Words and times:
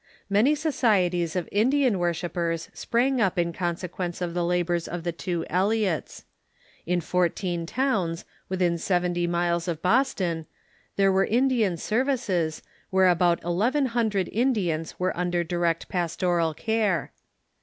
Many 0.31 0.55
societies 0.55 1.35
of 1.35 1.47
Indian 1.51 1.93
Avorshippers 1.93 2.69
sprang 2.75 3.21
up 3.21 3.37
in 3.37 3.53
consequence 3.53 4.19
of 4.19 4.33
the 4.33 4.43
labors 4.43 4.87
of 4.87 5.03
the 5.03 5.11
tAA 5.11 5.29
^o 5.29 5.45
Eliots. 5.47 6.23
In 6.87 7.01
fourteen 7.01 7.67
tOAvns, 7.67 8.25
Avithin 8.51 8.79
seventy 8.79 9.27
miles 9.27 9.67
of 9.67 9.83
Boston, 9.83 10.47
there 10.95 11.11
Avere 11.13 11.29
Indian 11.29 11.77
services, 11.77 12.63
where 12.89 13.09
about 13.09 13.41
elev 13.41 13.75
en 13.75 13.85
hundred 13.85 14.27
Indians 14.31 14.95
were 14.99 15.15
under 15.15 15.43
direct 15.43 15.87
pastoral 15.87 16.55
care. 16.55 17.11